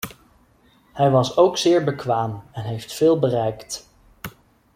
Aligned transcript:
Hij 0.93 1.09
was 1.09 1.37
ook 1.37 1.57
zeer 1.57 1.83
bekwaam 1.83 2.43
en 2.51 2.63
heeft 2.63 2.93
veel 2.93 3.19
bereikt. 3.19 3.89